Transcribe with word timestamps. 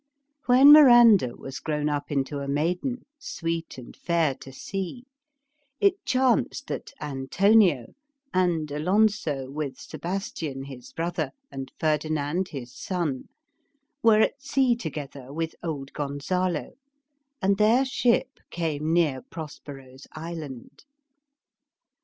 When 0.47 0.71
Miranda 0.73 1.35
was 1.35 1.59
grown 1.59 1.87
up 1.87 2.09
into 2.11 2.39
a 2.39 2.47
maiden, 2.47 3.05
sweet 3.19 3.77
and 3.77 3.95
fair 3.95 4.33
to 4.33 4.51
see, 4.51 5.03
it 5.79 6.03
chanced 6.05 6.65
that 6.69 6.91
Antonio, 6.99 7.93
and 8.33 8.71
Alonso 8.71 9.51
with 9.51 9.79
Sebastian, 9.79 10.63
his 10.63 10.91
brother, 10.91 11.33
and 11.51 11.71
Ferdinand, 11.77 12.47
his 12.47 12.73
son, 12.73 13.25
were 14.01 14.21
at 14.21 14.41
sea 14.41 14.75
together 14.75 15.31
with 15.31 15.53
old 15.61 15.93
Gonzalo, 15.93 16.71
and 17.39 17.59
their 17.59 17.85
ship 17.85 18.39
came 18.49 18.91
near 18.91 19.21
Prosperous 19.21 20.07
island. 20.13 20.83